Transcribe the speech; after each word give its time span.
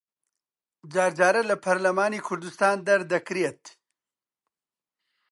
جار 0.93 1.11
جارە 1.19 1.41
لە 1.49 1.55
پەرلەمانی 1.63 2.25
کوردستان 2.27 2.77
دەردەکرێت 2.87 3.63